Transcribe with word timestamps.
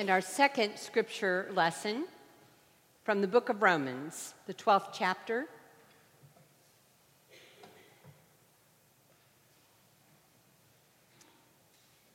And 0.00 0.08
our 0.08 0.22
second 0.22 0.78
scripture 0.78 1.50
lesson 1.52 2.06
from 3.04 3.20
the 3.20 3.28
book 3.28 3.50
of 3.50 3.60
Romans, 3.60 4.32
the 4.46 4.54
12th 4.54 4.94
chapter. 4.94 5.44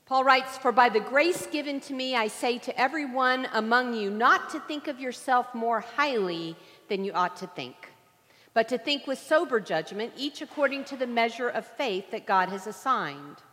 Paul 0.08 0.24
writes, 0.24 0.58
For 0.58 0.72
by 0.72 0.90
the 0.90 1.00
grace 1.00 1.46
given 1.46 1.80
to 1.82 1.94
me, 1.94 2.16
I 2.16 2.26
say 2.26 2.58
to 2.58 2.76
everyone 2.76 3.48
among 3.54 3.94
you 3.94 4.10
not 4.10 4.50
to 4.50 4.60
think 4.62 4.88
of 4.88 5.00
yourself 5.00 5.54
more 5.54 5.82
highly 5.82 6.56
than 6.90 7.06
you 7.06 7.14
ought 7.14 7.36
to 7.36 7.46
think, 7.46 7.92
but 8.56 8.68
to 8.70 8.80
think 8.80 9.06
with 9.06 9.20
sober 9.20 9.60
judgment, 9.60 10.14
each 10.18 10.42
according 10.42 10.86
to 10.86 10.98
the 10.98 11.06
measure 11.06 11.50
of 11.50 11.68
faith 11.68 12.10
that 12.10 12.26
God 12.26 12.50
has 12.50 12.66
assigned. 12.66 13.44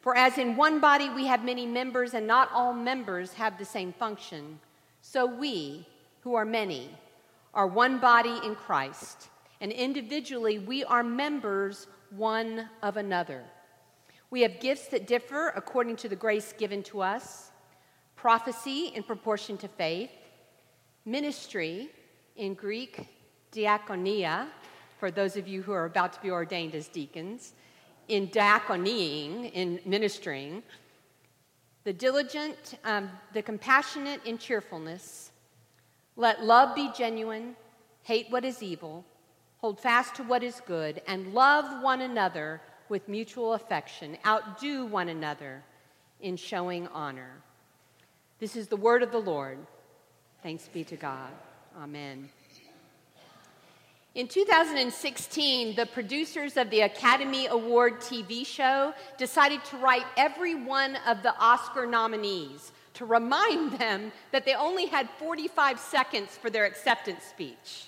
For 0.00 0.16
as 0.16 0.38
in 0.38 0.56
one 0.56 0.80
body 0.80 1.10
we 1.10 1.26
have 1.26 1.44
many 1.44 1.66
members, 1.66 2.14
and 2.14 2.26
not 2.26 2.50
all 2.52 2.72
members 2.72 3.34
have 3.34 3.58
the 3.58 3.64
same 3.64 3.92
function, 3.92 4.58
so 5.02 5.26
we, 5.26 5.86
who 6.20 6.34
are 6.34 6.44
many, 6.44 6.90
are 7.52 7.66
one 7.66 7.98
body 7.98 8.38
in 8.44 8.54
Christ, 8.54 9.28
and 9.60 9.70
individually 9.70 10.58
we 10.58 10.84
are 10.84 11.02
members 11.02 11.86
one 12.10 12.68
of 12.82 12.96
another. 12.96 13.42
We 14.30 14.42
have 14.42 14.60
gifts 14.60 14.88
that 14.88 15.06
differ 15.06 15.52
according 15.56 15.96
to 15.96 16.08
the 16.08 16.16
grace 16.16 16.54
given 16.56 16.82
to 16.84 17.02
us 17.02 17.50
prophecy 18.16 18.92
in 18.94 19.02
proportion 19.02 19.56
to 19.56 19.66
faith, 19.66 20.10
ministry 21.06 21.88
in 22.36 22.52
Greek, 22.52 23.08
diakonia, 23.50 24.46
for 24.98 25.10
those 25.10 25.36
of 25.36 25.48
you 25.48 25.62
who 25.62 25.72
are 25.72 25.86
about 25.86 26.12
to 26.12 26.20
be 26.20 26.30
ordained 26.30 26.74
as 26.74 26.86
deacons, 26.88 27.54
in 28.08 28.28
diakoneing, 28.28 29.52
in 29.52 29.80
ministering, 29.84 30.62
the 31.84 31.92
diligent, 31.92 32.78
um, 32.84 33.10
the 33.32 33.42
compassionate 33.42 34.24
in 34.24 34.38
cheerfulness. 34.38 35.30
Let 36.16 36.44
love 36.44 36.74
be 36.74 36.90
genuine, 36.96 37.56
hate 38.02 38.26
what 38.30 38.44
is 38.44 38.62
evil, 38.62 39.04
hold 39.58 39.80
fast 39.80 40.14
to 40.16 40.22
what 40.22 40.42
is 40.42 40.60
good, 40.66 41.00
and 41.06 41.32
love 41.32 41.82
one 41.82 42.02
another 42.02 42.60
with 42.88 43.08
mutual 43.08 43.54
affection. 43.54 44.18
Outdo 44.26 44.84
one 44.86 45.08
another 45.08 45.62
in 46.20 46.36
showing 46.36 46.88
honor. 46.88 47.30
This 48.40 48.56
is 48.56 48.68
the 48.68 48.76
word 48.76 49.02
of 49.02 49.12
the 49.12 49.18
Lord. 49.18 49.58
Thanks 50.42 50.68
be 50.68 50.84
to 50.84 50.96
God. 50.96 51.30
Amen. 51.78 52.30
In 54.16 54.26
2016, 54.26 55.76
the 55.76 55.86
producers 55.86 56.56
of 56.56 56.68
the 56.70 56.80
Academy 56.80 57.46
Award 57.46 58.00
TV 58.00 58.44
show 58.44 58.92
decided 59.18 59.64
to 59.66 59.76
write 59.76 60.04
every 60.16 60.56
one 60.56 60.96
of 61.06 61.22
the 61.22 61.32
Oscar 61.38 61.86
nominees 61.86 62.72
to 62.94 63.04
remind 63.04 63.72
them 63.78 64.10
that 64.32 64.44
they 64.44 64.54
only 64.54 64.86
had 64.86 65.08
45 65.20 65.78
seconds 65.78 66.36
for 66.36 66.50
their 66.50 66.64
acceptance 66.64 67.22
speech. 67.22 67.86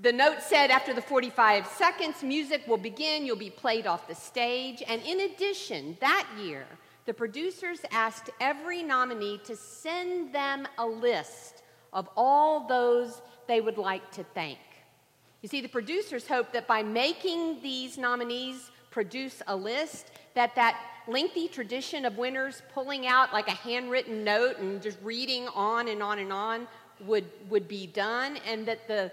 The 0.00 0.12
note 0.12 0.42
said 0.42 0.72
after 0.72 0.92
the 0.92 1.02
45 1.02 1.68
seconds, 1.68 2.24
music 2.24 2.66
will 2.66 2.76
begin, 2.76 3.24
you'll 3.24 3.36
be 3.36 3.50
played 3.50 3.86
off 3.86 4.08
the 4.08 4.16
stage. 4.16 4.82
And 4.88 5.00
in 5.02 5.20
addition, 5.20 5.96
that 6.00 6.26
year, 6.42 6.66
the 7.06 7.14
producers 7.14 7.78
asked 7.92 8.30
every 8.40 8.82
nominee 8.82 9.40
to 9.44 9.54
send 9.54 10.34
them 10.34 10.66
a 10.76 10.86
list 10.86 11.62
of 11.92 12.08
all 12.16 12.66
those 12.66 13.22
they 13.46 13.60
would 13.60 13.78
like 13.78 14.10
to 14.12 14.24
thank. 14.34 14.58
You 15.42 15.48
see, 15.48 15.60
the 15.60 15.68
producers 15.68 16.26
hoped 16.26 16.52
that 16.54 16.66
by 16.66 16.82
making 16.82 17.62
these 17.62 17.96
nominees 17.96 18.70
produce 18.90 19.40
a 19.46 19.54
list, 19.54 20.10
that 20.34 20.54
that 20.56 20.80
lengthy 21.06 21.48
tradition 21.48 22.04
of 22.04 22.18
winners 22.18 22.62
pulling 22.74 23.06
out 23.06 23.32
like 23.32 23.48
a 23.48 23.52
handwritten 23.52 24.24
note 24.24 24.58
and 24.58 24.82
just 24.82 24.98
reading 25.02 25.46
on 25.54 25.88
and 25.88 26.02
on 26.02 26.18
and 26.18 26.32
on 26.32 26.66
would, 27.00 27.24
would 27.48 27.68
be 27.68 27.86
done, 27.86 28.38
and 28.46 28.66
that 28.66 28.88
the 28.88 29.12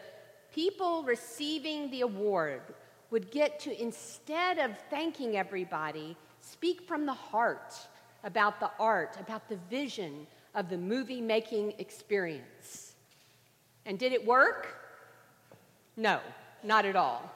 people 0.54 1.04
receiving 1.04 1.92
the 1.92 2.02
award 2.02 2.62
would 3.12 3.30
get 3.30 3.60
to, 3.60 3.82
instead 3.82 4.58
of 4.58 4.72
thanking 4.90 5.38
everybody, 5.38 6.18
speak 6.42 6.82
from 6.88 7.06
the 7.06 7.14
heart 7.14 7.74
about 8.24 8.60
the 8.60 8.72
art, 8.80 9.16
about 9.20 9.48
the 9.48 9.58
vision 9.70 10.26
of 10.56 10.70
the 10.70 10.78
movie 10.78 11.22
making 11.22 11.74
experience. 11.78 12.96
And 13.86 14.00
did 14.00 14.12
it 14.12 14.26
work? 14.26 14.85
No, 15.98 16.20
not 16.64 16.86
at 16.86 16.96
all. 16.96 17.32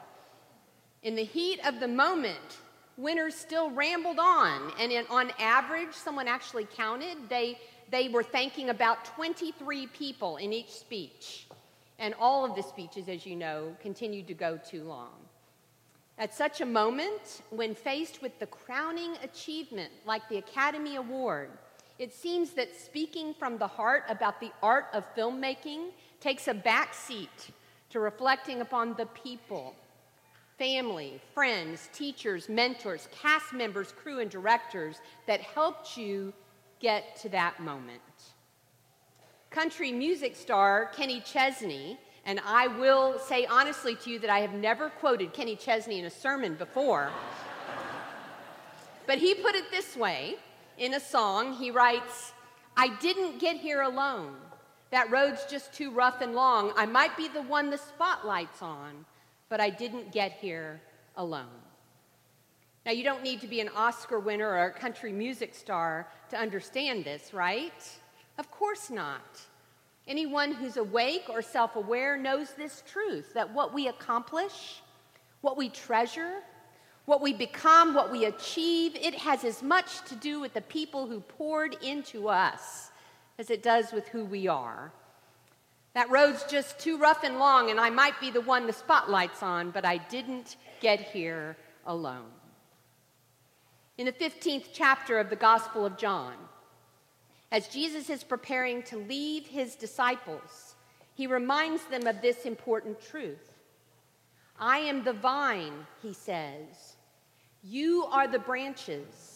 In 1.02 1.16
the 1.16 1.24
heat 1.24 1.59
of 1.66 1.80
the 1.80 1.88
moment, 1.88 2.58
winners 2.97 3.36
still 3.36 3.72
rambled 3.72 4.20
on, 4.20 4.74
and 4.80 4.92
in, 4.92 5.06
on 5.09 5.31
average, 5.40 5.94
someone 5.94 6.28
actually 6.28 6.68
counted, 6.75 7.18
they, 7.30 7.58
they 7.90 8.09
were 8.09 8.24
thanking 8.24 8.70
about 8.70 9.06
23 9.06 9.88
people 9.88 10.38
in 10.38 10.52
each 10.52 10.72
speech. 10.72 11.47
And 12.00 12.14
all 12.20 12.46
of 12.46 12.56
the 12.56 12.64
speeches, 12.64 13.08
as 13.08 13.25
you 13.25 13.36
know, 13.36 13.75
continued 13.81 14.28
to 14.28 14.34
go 14.34 14.58
too 14.58 14.84
long. 14.84 15.12
At 16.18 16.34
such 16.34 16.59
a 16.59 16.66
moment, 16.66 17.44
when 17.50 17.74
faced 17.74 18.22
with 18.22 18.38
the 18.40 18.47
crowning 18.47 19.16
achievement 19.24 19.91
like 20.06 20.28
the 20.28 20.38
Academy 20.38 20.97
Award, 20.97 21.50
it 21.97 22.14
seems 22.14 22.52
that 22.52 22.76
speaking 22.76 23.34
from 23.34 23.58
the 23.58 23.68
heart 23.68 24.03
about 24.09 24.41
the 24.41 24.52
art 24.62 24.88
of 24.94 25.03
filmmaking 25.16 25.91
takes 26.20 26.50
a 26.50 26.53
back 26.53 26.94
seat 26.94 27.52
to 27.89 28.00
reflecting 28.00 28.61
upon 28.61 28.94
the 28.95 29.05
people, 29.07 29.75
family, 30.57 31.19
friends, 31.33 31.89
teachers, 31.94 32.50
mentors, 32.50 33.07
cast 33.11 33.53
members, 33.53 33.91
crew, 33.91 34.19
and 34.19 34.29
directors 34.29 35.01
that 35.27 35.41
helped 35.41 35.97
you 35.97 36.33
get 36.79 37.16
to 37.17 37.29
that 37.29 37.59
moment 37.59 38.01
country 39.49 39.91
music 39.91 40.35
star 40.35 40.91
Kenny 40.95 41.22
Chesney, 41.22 41.97
and 42.25 42.39
I 42.45 42.67
will 42.67 43.17
say 43.17 43.45
honestly 43.45 43.95
to 43.95 44.09
you 44.11 44.19
that 44.19 44.29
I 44.29 44.39
have 44.39 44.53
never 44.53 44.89
quoted 44.89 45.33
Kenny 45.33 45.55
Chesney 45.55 45.99
in 45.99 46.05
a 46.05 46.09
sermon 46.09 46.55
before. 46.55 47.09
but 49.07 49.17
he 49.17 49.33
put 49.33 49.55
it 49.55 49.72
this 49.72 49.95
way 49.97 50.35
in 50.78 50.94
a 50.94 50.99
song. 50.99 51.53
He 51.53 51.72
writes, 51.72 52.33
I 52.78 52.95
didn't 52.97 53.39
get 53.39 53.57
here 53.57 53.81
alone. 53.81 54.35
That 54.91 55.11
road's 55.11 55.45
just 55.45 55.73
too 55.73 55.91
rough 55.91 56.22
and 56.22 56.33
long. 56.33 56.73
I 56.75 56.85
might 56.85 57.16
be 57.16 57.27
the 57.27 57.44
one 57.44 57.69
the 57.69 57.77
spotlight's 57.77 58.61
on, 58.61 59.05
but 59.47 59.61
I 59.61 59.69
didn't 59.69 60.11
get 60.11 60.31
here 60.33 60.81
alone. 61.16 61.47
Now, 62.85 62.94
you 62.94 63.03
don't 63.03 63.22
need 63.22 63.41
to 63.41 63.47
be 63.47 63.59
an 63.59 63.69
Oscar 63.75 64.19
winner 64.19 64.49
or 64.49 64.66
a 64.66 64.72
country 64.73 65.11
music 65.11 65.53
star 65.53 66.07
to 66.29 66.38
understand 66.38 67.05
this, 67.05 67.33
right? 67.33 67.83
Of 68.39 68.49
course 68.49 68.89
not. 68.89 69.41
Anyone 70.07 70.53
who's 70.53 70.78
awake 70.78 71.25
or 71.29 71.44
self 71.44 71.75
aware 71.75 72.17
knows 72.17 72.53
this 72.53 72.81
truth 72.91 73.33
that 73.35 73.53
what 73.53 73.73
we 73.73 73.89
accomplish, 73.89 74.81
what 75.41 75.55
we 75.55 75.69
treasure, 75.69 76.38
what 77.05 77.22
we 77.22 77.33
become, 77.33 77.94
what 77.94 78.11
we 78.11 78.25
achieve, 78.25 78.95
it 78.95 79.13
has 79.13 79.44
as 79.44 79.61
much 79.61 80.03
to 80.05 80.16
do 80.16 80.39
with 80.39 80.53
the 80.53 80.61
people 80.61 81.05
who 81.05 81.19
poured 81.19 81.75
into 81.83 82.28
us 82.28 82.88
as 83.39 83.50
it 83.50 83.63
does 83.63 83.94
with 83.94 84.09
who 84.09 84.25
we 84.25 84.47
are. 84.47 84.91
That 85.94 86.11
road's 86.11 86.44
just 86.44 86.77
too 86.77 86.97
rough 86.97 87.23
and 87.23 87.39
long, 87.39 87.72
and 87.72 87.79
I 87.79 87.89
might 87.89 88.19
be 88.19 88.29
the 88.29 88.41
one 88.41 88.67
the 88.67 88.73
spotlight's 88.73 89.41
on, 89.41 89.72
but 89.72 89.85
I 89.85 89.97
didn't 89.97 90.57
get 90.81 91.00
here 91.00 91.57
alone. 91.88 92.29
In 93.97 94.05
the 94.05 94.11
15th 94.11 94.67
chapter 94.73 95.19
of 95.19 95.29
the 95.29 95.35
Gospel 95.35 95.85
of 95.85 95.97
John, 95.97 96.35
as 97.51 97.67
Jesus 97.69 98.09
is 98.09 98.23
preparing 98.23 98.83
to 98.83 98.97
leave 98.97 99.47
his 99.47 99.75
disciples, 99.75 100.75
he 101.16 101.25
reminds 101.25 101.83
them 101.85 102.07
of 102.07 102.22
this 102.22 102.45
important 102.45 103.01
truth. 103.01 103.53
I 104.59 104.79
am 104.79 105.03
the 105.03 105.13
vine, 105.13 105.88
he 106.01 106.13
says. 106.13 106.97
You 107.63 108.05
are 108.11 108.28
the 108.28 108.39
branches. 108.39 109.28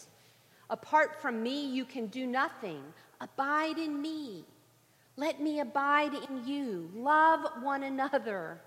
Apart 0.69 1.21
from 1.21 1.43
me, 1.43 1.65
you 1.65 1.85
can 1.85 2.07
do 2.07 2.25
nothing. 2.25 2.83
Abide 3.21 3.77
in 3.77 4.01
me. 4.01 4.45
Let 5.15 5.41
me 5.41 5.59
abide 5.59 6.13
in 6.13 6.47
you. 6.47 6.89
Love 6.95 7.45
one 7.61 7.83
another 7.83 8.59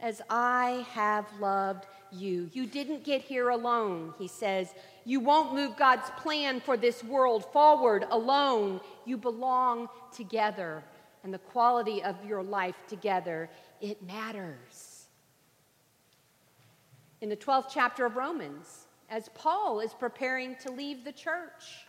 as 0.00 0.20
I 0.28 0.86
have 0.92 1.26
loved 1.40 1.86
you. 2.12 2.50
You 2.52 2.66
didn't 2.66 3.04
get 3.04 3.22
here 3.22 3.48
alone, 3.48 4.12
he 4.18 4.28
says. 4.28 4.74
You 5.04 5.20
won't 5.20 5.54
move 5.54 5.76
God's 5.76 6.10
plan 6.18 6.60
for 6.60 6.76
this 6.76 7.02
world 7.02 7.50
forward 7.52 8.04
alone. 8.10 8.80
You 9.04 9.16
belong 9.16 9.88
together, 10.14 10.84
and 11.24 11.32
the 11.32 11.38
quality 11.38 12.02
of 12.02 12.22
your 12.24 12.42
life 12.42 12.76
together, 12.88 13.48
it 13.80 14.02
matters. 14.02 15.06
In 17.20 17.30
the 17.30 17.36
12th 17.36 17.66
chapter 17.70 18.04
of 18.04 18.16
Romans, 18.16 18.85
as 19.08 19.28
Paul 19.34 19.80
is 19.80 19.92
preparing 19.92 20.56
to 20.56 20.70
leave 20.72 21.04
the 21.04 21.12
church, 21.12 21.86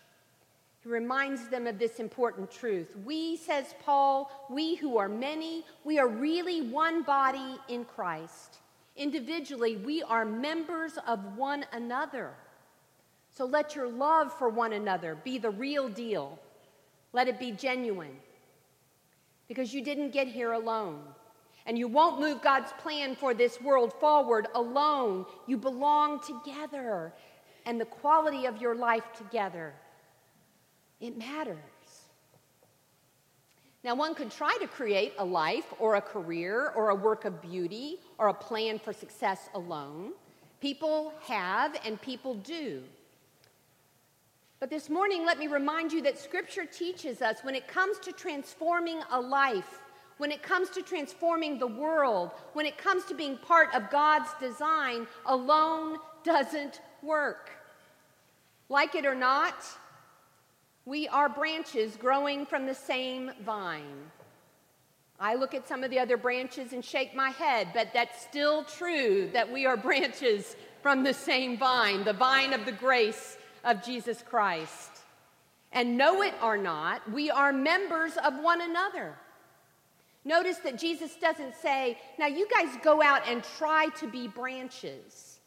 he 0.83 0.89
reminds 0.89 1.47
them 1.49 1.67
of 1.67 1.79
this 1.79 1.99
important 1.99 2.51
truth. 2.51 2.95
We, 3.03 3.37
says 3.37 3.73
Paul, 3.83 4.31
we 4.49 4.75
who 4.75 4.97
are 4.97 5.09
many, 5.09 5.65
we 5.83 5.99
are 5.99 6.07
really 6.07 6.69
one 6.69 7.01
body 7.03 7.57
in 7.67 7.85
Christ. 7.85 8.57
Individually, 8.95 9.77
we 9.77 10.03
are 10.03 10.25
members 10.25 10.97
of 11.07 11.37
one 11.37 11.65
another. 11.73 12.31
So 13.29 13.45
let 13.45 13.75
your 13.75 13.87
love 13.89 14.33
for 14.37 14.49
one 14.49 14.73
another 14.73 15.15
be 15.15 15.37
the 15.37 15.49
real 15.49 15.89
deal. 15.89 16.39
Let 17.13 17.27
it 17.27 17.39
be 17.39 17.51
genuine. 17.51 18.17
Because 19.47 19.73
you 19.73 19.83
didn't 19.83 20.11
get 20.11 20.27
here 20.27 20.51
alone. 20.51 21.01
And 21.67 21.77
you 21.77 21.87
won't 21.87 22.19
move 22.19 22.41
God's 22.41 22.71
plan 22.79 23.15
for 23.15 23.33
this 23.33 23.61
world 23.61 23.93
forward 23.99 24.47
alone. 24.55 25.25
You 25.45 25.57
belong 25.57 26.21
together. 26.21 27.13
And 27.65 27.79
the 27.79 27.85
quality 27.85 28.45
of 28.45 28.61
your 28.61 28.73
life 28.73 29.03
together, 29.15 29.73
it 31.01 31.17
matters. 31.17 31.57
Now, 33.83 33.95
one 33.95 34.15
could 34.15 34.31
try 34.31 34.57
to 34.59 34.67
create 34.67 35.13
a 35.17 35.25
life 35.25 35.73
or 35.77 35.95
a 35.95 36.01
career 36.01 36.71
or 36.75 36.89
a 36.89 36.95
work 36.95 37.25
of 37.25 37.41
beauty 37.41 37.99
or 38.17 38.29
a 38.29 38.33
plan 38.33 38.79
for 38.79 38.91
success 38.91 39.49
alone. 39.53 40.13
People 40.59 41.13
have 41.21 41.77
and 41.85 42.01
people 42.01 42.35
do. 42.35 42.81
But 44.59 44.69
this 44.69 44.89
morning, 44.89 45.23
let 45.25 45.37
me 45.37 45.47
remind 45.47 45.93
you 45.93 46.01
that 46.01 46.17
Scripture 46.17 46.65
teaches 46.65 47.21
us 47.21 47.43
when 47.43 47.53
it 47.53 47.67
comes 47.67 47.99
to 47.99 48.11
transforming 48.11 48.99
a 49.11 49.21
life, 49.21 49.81
when 50.17 50.31
it 50.31 50.41
comes 50.41 50.69
to 50.71 50.81
transforming 50.81 51.59
the 51.59 51.67
world, 51.67 52.31
when 52.53 52.65
it 52.65 52.77
comes 52.77 53.05
to 53.05 53.13
being 53.13 53.37
part 53.37 53.73
of 53.73 53.89
God's 53.89 54.29
design, 54.39 55.07
alone 55.25 55.97
doesn't 56.23 56.81
work. 57.01 57.51
Like 58.69 58.95
it 58.95 59.05
or 59.05 59.15
not, 59.15 59.65
we 60.85 61.07
are 61.07 61.29
branches 61.29 61.95
growing 61.95 62.45
from 62.45 62.65
the 62.65 62.73
same 62.73 63.31
vine. 63.45 64.11
I 65.19 65.35
look 65.35 65.53
at 65.53 65.67
some 65.67 65.83
of 65.83 65.89
the 65.89 65.99
other 65.99 66.17
branches 66.17 66.73
and 66.73 66.85
shake 66.85 67.15
my 67.15 67.29
head, 67.31 67.69
but 67.73 67.89
that's 67.93 68.21
still 68.21 68.63
true 68.63 69.29
that 69.33 69.51
we 69.51 69.65
are 69.65 69.77
branches 69.87 70.55
from 70.81 71.03
the 71.03 71.13
same 71.13 71.57
vine, 71.57 72.03
the 72.03 72.13
vine 72.13 72.53
of 72.53 72.65
the 72.65 72.71
grace 72.71 73.37
of 73.63 73.83
Jesus 73.83 74.23
Christ. 74.27 74.91
And 75.71 75.97
know 75.97 76.21
it 76.21 76.33
or 76.41 76.57
not, 76.57 77.11
we 77.11 77.29
are 77.29 77.51
members 77.51 78.13
of 78.23 78.39
one 78.39 78.61
another. 78.61 79.15
Notice 80.27 80.57
that 80.57 80.77
Jesus 80.77 81.15
doesn't 81.15 81.55
say, 81.55 81.97
now 82.19 82.27
you 82.27 82.49
guys 82.53 82.75
go 82.83 83.01
out 83.01 83.21
and 83.25 83.41
try 83.57 83.87
to 83.97 84.07
be 84.07 84.27
branches. 84.27 85.39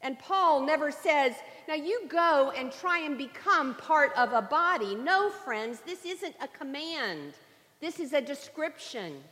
And 0.00 0.18
Paul 0.18 0.64
never 0.64 0.90
says, 0.90 1.34
now 1.68 1.74
you 1.74 2.08
go 2.08 2.54
and 2.56 2.72
try 2.72 3.00
and 3.00 3.18
become 3.18 3.74
part 3.74 4.12
of 4.16 4.32
a 4.32 4.40
body. 4.40 4.94
No, 4.94 5.28
friends, 5.28 5.80
this 5.84 6.06
isn't 6.06 6.34
a 6.40 6.48
command, 6.48 7.34
this 7.82 8.00
is 8.00 8.14
a 8.14 8.22
description. 8.22 9.22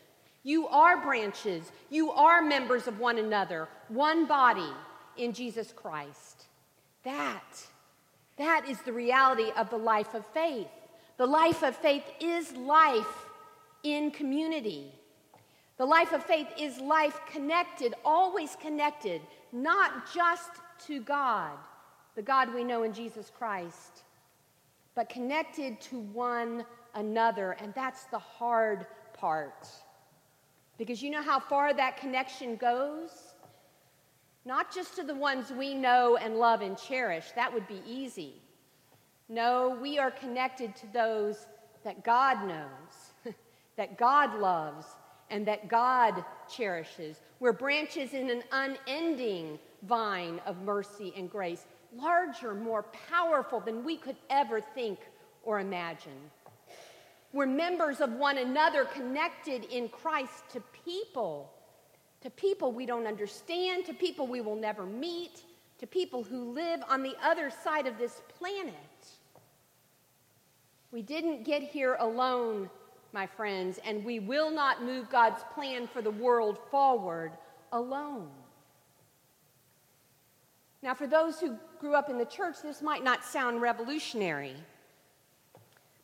You 0.43 0.69
are 0.69 1.01
branches, 1.01 1.73
you 1.89 2.11
are 2.11 2.43
members 2.43 2.87
of 2.87 3.01
one 3.01 3.17
another, 3.17 3.67
one 3.89 4.27
body 4.27 4.71
in 5.17 5.33
Jesus 5.33 5.73
Christ. 5.75 6.45
That 7.03 7.65
that 8.37 8.69
is 8.69 8.79
the 8.83 8.93
reality 8.93 9.53
of 9.57 9.71
the 9.71 9.79
life 9.79 10.13
of 10.13 10.27
faith. 10.27 10.69
The 11.17 11.27
life 11.27 11.63
of 11.63 11.77
faith 11.77 12.05
is 12.21 12.53
life 12.53 13.30
in 13.83 14.11
community. 14.11 14.93
The 15.77 15.87
life 15.87 16.13
of 16.13 16.23
faith 16.25 16.49
is 16.59 16.79
life 16.79 17.21
connected, 17.31 17.95
always 18.05 18.57
connected, 18.57 19.23
not 19.53 20.13
just 20.13 20.51
to 20.87 21.01
God, 21.01 21.57
the 22.17 22.23
God 22.23 22.53
we 22.53 22.65
know 22.65 22.83
in 22.83 22.93
Jesus 22.93 23.31
Christ, 23.37 24.05
but 24.95 25.09
connected 25.09 25.81
to 25.83 26.01
one 26.01 26.65
another. 26.95 27.53
And 27.53 27.73
that's 27.75 28.05
the 28.05 28.19
hard 28.19 28.87
part. 29.15 29.69
Because 30.77 31.03
you 31.03 31.11
know 31.11 31.23
how 31.23 31.39
far 31.39 31.73
that 31.75 31.97
connection 31.97 32.57
goes? 32.57 33.35
Not 34.45 34.75
just 34.75 34.97
to 34.97 35.03
the 35.03 35.15
ones 35.15 35.51
we 35.51 35.75
know 35.75 36.17
and 36.17 36.37
love 36.37 36.63
and 36.63 36.77
cherish, 36.77 37.33
that 37.37 37.53
would 37.53 37.69
be 37.69 37.83
easy. 37.87 38.35
No, 39.29 39.79
we 39.81 39.99
are 39.99 40.11
connected 40.11 40.75
to 40.77 40.87
those 40.93 41.47
that 41.85 42.03
God 42.05 42.47
knows, 42.47 43.10
that 43.81 43.97
God 43.97 44.39
loves, 44.39 44.85
and 45.31 45.47
that 45.47 45.67
God 45.67 46.23
cherishes. 46.55 47.19
We're 47.39 47.55
branches 47.55 48.13
in 48.13 48.29
an 48.29 48.43
unending 48.53 49.59
vine 49.85 50.39
of 50.45 50.61
mercy 50.61 51.15
and 51.17 51.31
grace, 51.31 51.65
larger, 51.97 52.53
more 52.53 52.83
powerful 53.09 53.59
than 53.59 53.83
we 53.83 53.97
could 53.97 54.17
ever 54.29 54.61
think 54.61 54.99
or 55.45 55.61
imagine. 55.61 56.13
We're 57.33 57.47
members 57.47 58.03
of 58.03 58.13
one 58.13 58.37
another, 58.37 58.85
connected 58.85 59.65
in 59.73 59.89
Christ 59.89 60.45
to 60.51 60.63
people 60.85 61.51
to 62.21 62.29
people 62.29 62.71
we 62.71 62.85
don't 62.85 63.07
understand, 63.07 63.87
to 63.87 63.95
people 63.95 64.27
we 64.27 64.43
will 64.43 64.57
never 64.57 64.85
meet, 64.85 65.41
to 65.79 65.87
people 65.87 66.23
who 66.23 66.53
live 66.53 66.81
on 66.87 67.03
the 67.03 67.15
other 67.25 67.49
side 67.49 67.87
of 67.87 67.97
this 67.97 68.21
planet. 68.39 68.75
We 70.93 71.01
didn't 71.01 71.45
get 71.45 71.63
here 71.63 71.97
alone, 71.99 72.69
my 73.13 73.27
friends, 73.27 73.79
and 73.85 74.05
we 74.05 74.21
will 74.21 74.51
not 74.51 74.85
move 74.85 75.11
God's 75.11 75.43
plan 75.55 75.87
for 75.87 76.03
the 76.03 76.11
world 76.11 76.59
forward 76.71 77.33
alone. 77.73 78.29
Now, 80.83 80.95
for 80.95 81.07
those 81.07 81.41
who 81.41 81.57
grew 81.79 81.95
up 81.95 82.09
in 82.09 82.19
the 82.19 82.25
church, 82.25 82.57
this 82.63 82.81
might 82.81 83.05
not 83.05 83.25
sound 83.25 83.61
revolutionary, 83.61 84.57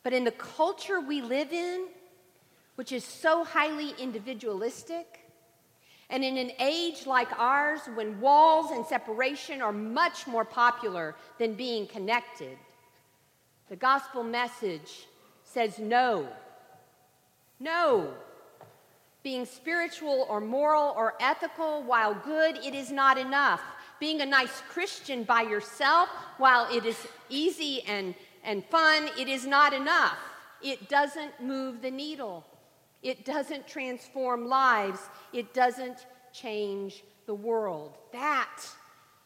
but 0.03 0.13
in 0.13 0.23
the 0.23 0.31
culture 0.31 0.99
we 0.99 1.21
live 1.21 1.51
in, 1.51 1.87
which 2.75 2.91
is 2.91 3.03
so 3.03 3.43
highly 3.43 3.93
individualistic, 3.99 5.21
and 6.09 6.23
in 6.23 6.37
an 6.37 6.51
age 6.59 7.05
like 7.05 7.27
ours, 7.39 7.81
when 7.95 8.21
walls 8.21 8.71
and 8.71 8.85
separation 8.85 9.61
are 9.61 9.73
much 9.73 10.27
more 10.27 10.45
popular 10.45 11.15
than 11.37 11.53
being 11.53 11.87
connected, 11.87 12.57
the 13.69 13.75
gospel 13.75 14.23
message 14.23 15.07
says 15.43 15.79
no. 15.79 16.27
No. 17.59 18.13
Being 19.23 19.45
spiritual 19.45 20.25
or 20.29 20.39
moral 20.39 20.93
or 20.95 21.15
ethical, 21.19 21.83
while 21.83 22.13
good, 22.13 22.57
it 22.57 22.73
is 22.73 22.91
not 22.91 23.17
enough. 23.17 23.61
Being 23.99 24.21
a 24.21 24.25
nice 24.25 24.61
Christian 24.69 25.23
by 25.23 25.41
yourself, 25.41 26.09
while 26.37 26.67
it 26.73 26.85
is 26.85 26.97
easy 27.29 27.81
and, 27.87 28.13
and 28.43 28.63
fun, 28.65 29.09
it 29.19 29.27
is 29.27 29.45
not 29.45 29.73
enough. 29.73 30.17
It 30.61 30.87
doesn't 30.87 31.41
move 31.41 31.81
the 31.81 31.91
needle. 31.91 32.45
It 33.03 33.25
doesn't 33.25 33.67
transform 33.67 34.47
lives. 34.47 34.99
It 35.33 35.53
doesn't 35.53 36.05
change 36.31 37.03
the 37.25 37.33
world. 37.33 37.97
That, 38.11 38.61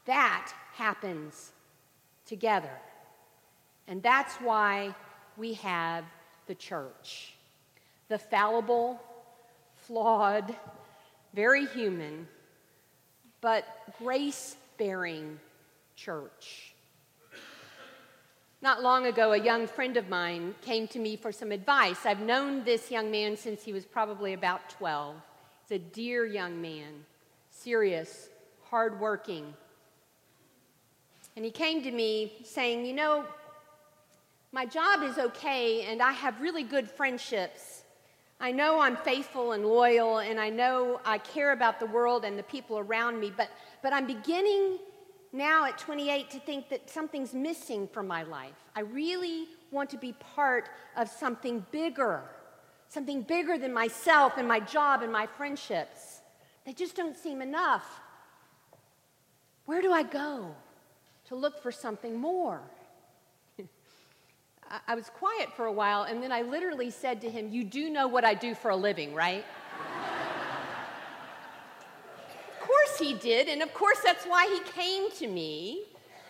that 0.05 0.53
happens 0.73 1.51
together. 2.25 2.71
And 3.87 4.01
that's 4.01 4.35
why 4.35 4.95
we 5.37 5.53
have 5.55 6.05
the 6.47 6.55
church. 6.55 7.35
The 8.12 8.20
fallible, 8.20 9.01
flawed, 9.88 10.53
very 11.34 11.65
human, 11.65 12.27
but 13.39 13.65
grace 14.00 14.58
bearing 14.77 15.39
church. 15.96 16.74
Not 18.62 18.84
long 18.84 19.06
ago, 19.06 19.32
a 19.32 19.38
young 19.38 19.65
friend 19.65 19.96
of 19.96 20.10
mine 20.10 20.56
came 20.62 20.89
to 20.89 21.00
me 21.00 21.15
for 21.15 21.32
some 21.32 21.53
advice. 21.53 22.06
I've 22.06 22.20
known 22.20 22.65
this 22.65 22.91
young 22.91 23.12
man 23.12 23.38
since 23.38 23.63
he 23.63 23.72
was 23.72 23.86
probably 23.86 24.34
about 24.34 24.70
12. 24.72 25.15
He's 25.70 25.77
a 25.77 25.80
dear 25.80 26.25
young 26.25 26.62
man, 26.62 27.06
serious, 27.50 28.27
hardworking. 28.70 29.53
And 31.38 31.46
he 31.46 31.51
came 31.51 31.82
to 31.84 31.91
me 31.91 32.34
saying, 32.44 32.86
You 32.86 32.94
know, 32.94 33.25
my 34.51 34.65
job 34.65 35.01
is 35.01 35.18
okay, 35.18 35.84
and 35.84 36.01
I 36.01 36.12
have 36.12 36.41
really 36.41 36.63
good 36.63 36.91
friendships. 36.91 37.80
I 38.43 38.51
know 38.51 38.79
I'm 38.79 38.98
faithful 38.98 39.51
and 39.51 39.63
loyal, 39.63 40.17
and 40.17 40.39
I 40.39 40.50
know 40.50 41.00
I 41.05 41.19
care 41.19 41.51
about 41.51 41.79
the 41.79 41.86
world 41.86 42.25
and 42.25 42.39
the 42.39 42.43
people 42.43 42.79
around 42.79 43.19
me, 43.19 43.31
but, 43.36 43.50
but 43.83 43.93
I'm 43.93 44.07
beginning 44.07 44.79
now 45.31 45.65
at 45.65 45.77
28 45.77 46.31
to 46.31 46.39
think 46.39 46.67
that 46.69 46.89
something's 46.89 47.36
missing 47.36 47.88
from 47.88 48.07
my 48.07 48.24
life. 48.24 48.55
I 48.75 48.79
really 48.79 49.45
want 49.69 49.91
to 49.91 49.98
be 49.98 50.13
part 50.13 50.69
of 50.98 51.07
something 51.07 51.63
bigger, 51.71 52.24
something 52.89 53.21
bigger 53.21 53.60
than 53.60 53.71
myself 53.71 54.33
and 54.38 54.48
my 54.48 54.60
job 54.60 55.03
and 55.03 55.12
my 55.12 55.27
friendships. 55.27 56.21
They 56.65 56.74
just 56.74 56.95
don't 56.95 57.15
seem 57.15 57.43
enough. 57.43 58.01
Where 59.65 59.83
do 59.83 59.93
I 59.93 60.01
go 60.01 60.55
to 61.25 61.36
look 61.36 61.62
for 61.62 61.71
something 61.71 62.17
more? 62.17 62.60
I 64.88 64.96
was 64.96 65.10
quiet 65.10 65.51
for 65.56 65.65
a 65.65 65.72
while, 65.72 66.03
and 66.03 66.24
then 66.24 66.32
I 66.32 66.44
literally 66.44 66.89
said 66.89 67.22
to 67.22 67.30
him, 67.30 67.50
You 67.51 67.63
do 67.63 67.89
know 67.89 68.08
what 68.08 68.24
I 68.24 68.34
do 68.34 68.56
for 68.56 68.72
a 68.72 68.75
living, 68.75 69.13
right? 69.13 69.44
Of 72.50 72.68
course 72.68 72.98
he 72.98 73.13
did, 73.15 73.50
and 73.50 73.62
of 73.62 73.74
course 73.74 74.00
that's 74.03 74.25
why 74.25 74.48
he 74.48 74.72
came 74.72 75.12
to 75.12 75.27
me, 75.27 75.84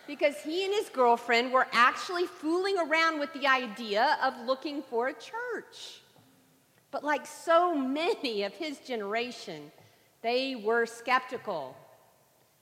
because 0.06 0.36
he 0.42 0.64
and 0.64 0.74
his 0.74 0.88
girlfriend 0.88 1.52
were 1.52 1.68
actually 1.72 2.26
fooling 2.26 2.78
around 2.78 3.20
with 3.20 3.32
the 3.32 3.46
idea 3.46 4.18
of 4.22 4.34
looking 4.44 4.82
for 4.82 5.08
a 5.08 5.12
church. 5.12 6.00
But 6.90 7.04
like 7.04 7.26
so 7.26 7.74
many 7.74 8.42
of 8.42 8.52
his 8.54 8.78
generation, 8.78 9.70
they 10.22 10.56
were 10.56 10.84
skeptical. 10.84 11.76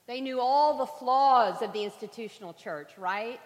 They 0.06 0.20
knew 0.20 0.40
all 0.40 0.78
the 0.78 0.86
flaws 0.86 1.62
of 1.62 1.72
the 1.72 1.84
institutional 1.84 2.52
church, 2.52 2.90
right? 2.98 3.40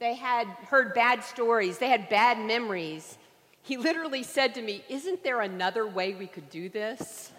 They 0.00 0.14
had 0.14 0.48
heard 0.48 0.94
bad 0.94 1.22
stories, 1.22 1.78
they 1.78 1.90
had 1.90 2.08
bad 2.08 2.38
memories. 2.38 3.18
He 3.62 3.76
literally 3.76 4.22
said 4.22 4.54
to 4.54 4.62
me, 4.62 4.82
Isn't 4.88 5.22
there 5.22 5.42
another 5.42 5.86
way 5.86 6.14
we 6.14 6.26
could 6.26 6.48
do 6.48 6.68
this? 6.70 7.30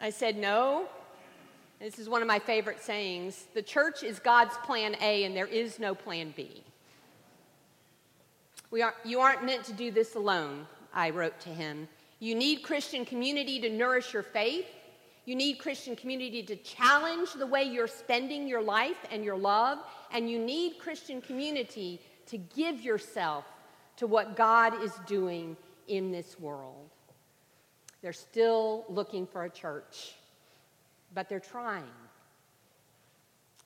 I 0.00 0.10
said, 0.10 0.36
No. 0.36 0.88
This 1.78 1.98
is 1.98 2.08
one 2.08 2.22
of 2.22 2.28
my 2.28 2.38
favorite 2.38 2.82
sayings. 2.82 3.44
The 3.54 3.62
church 3.62 4.02
is 4.02 4.18
God's 4.18 4.56
plan 4.64 4.96
A, 5.00 5.24
and 5.24 5.36
there 5.36 5.46
is 5.46 5.78
no 5.78 5.94
plan 5.94 6.32
B. 6.34 6.62
We 8.70 8.82
are, 8.82 8.94
you 9.04 9.20
aren't 9.20 9.44
meant 9.44 9.64
to 9.64 9.72
do 9.72 9.90
this 9.90 10.14
alone, 10.16 10.66
I 10.92 11.10
wrote 11.10 11.38
to 11.40 11.50
him. 11.50 11.86
You 12.18 12.34
need 12.34 12.62
Christian 12.62 13.04
community 13.04 13.60
to 13.60 13.68
nourish 13.68 14.14
your 14.14 14.22
faith. 14.22 14.66
You 15.26 15.34
need 15.34 15.58
Christian 15.58 15.96
community 15.96 16.42
to 16.44 16.56
challenge 16.56 17.32
the 17.32 17.46
way 17.46 17.64
you're 17.64 17.88
spending 17.88 18.46
your 18.46 18.62
life 18.62 19.04
and 19.10 19.24
your 19.24 19.36
love. 19.36 19.78
And 20.12 20.30
you 20.30 20.38
need 20.38 20.78
Christian 20.78 21.20
community 21.20 22.00
to 22.26 22.38
give 22.38 22.80
yourself 22.80 23.44
to 23.96 24.06
what 24.06 24.36
God 24.36 24.82
is 24.82 24.92
doing 25.06 25.56
in 25.88 26.10
this 26.10 26.38
world. 26.38 26.88
They're 28.02 28.12
still 28.12 28.84
looking 28.88 29.26
for 29.26 29.44
a 29.44 29.50
church, 29.50 30.14
but 31.14 31.28
they're 31.28 31.40
trying. 31.40 31.84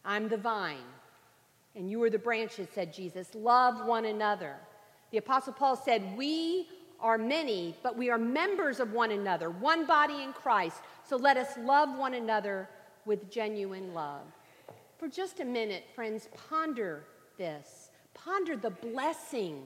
I'm 0.04 0.28
the 0.28 0.38
vine, 0.38 0.78
and 1.76 1.90
you 1.90 2.02
are 2.02 2.10
the 2.10 2.18
branches, 2.18 2.68
said 2.74 2.92
Jesus. 2.92 3.34
Love 3.34 3.86
one 3.86 4.06
another. 4.06 4.56
The 5.10 5.18
Apostle 5.18 5.52
Paul 5.52 5.76
said, 5.76 6.16
We 6.16 6.68
are 7.00 7.18
many, 7.18 7.74
but 7.82 7.96
we 7.96 8.10
are 8.10 8.18
members 8.18 8.80
of 8.80 8.92
one 8.92 9.10
another, 9.10 9.50
one 9.50 9.86
body 9.86 10.22
in 10.22 10.32
Christ. 10.32 10.80
So 11.10 11.16
let 11.16 11.36
us 11.36 11.58
love 11.58 11.98
one 11.98 12.14
another 12.14 12.68
with 13.04 13.32
genuine 13.32 13.94
love. 13.94 14.22
For 14.96 15.08
just 15.08 15.40
a 15.40 15.44
minute, 15.44 15.82
friends, 15.92 16.28
ponder 16.48 17.02
this. 17.36 17.90
Ponder 18.14 18.56
the 18.56 18.70
blessing 18.70 19.64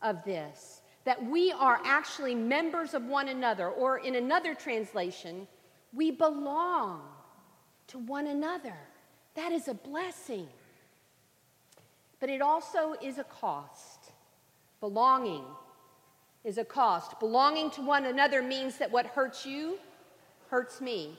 of 0.00 0.24
this 0.24 0.80
that 1.04 1.22
we 1.26 1.52
are 1.52 1.82
actually 1.84 2.34
members 2.34 2.94
of 2.94 3.04
one 3.04 3.28
another, 3.28 3.68
or 3.68 3.98
in 3.98 4.14
another 4.14 4.54
translation, 4.54 5.46
we 5.92 6.10
belong 6.10 7.02
to 7.88 7.98
one 7.98 8.28
another. 8.28 8.78
That 9.34 9.52
is 9.52 9.68
a 9.68 9.74
blessing. 9.74 10.48
But 12.18 12.30
it 12.30 12.40
also 12.40 12.94
is 13.02 13.18
a 13.18 13.24
cost. 13.24 14.10
Belonging 14.80 15.44
is 16.44 16.56
a 16.56 16.64
cost. 16.64 17.20
Belonging 17.20 17.70
to 17.72 17.82
one 17.82 18.06
another 18.06 18.40
means 18.40 18.78
that 18.78 18.90
what 18.90 19.04
hurts 19.04 19.44
you 19.44 19.78
hurts 20.48 20.80
me. 20.80 21.18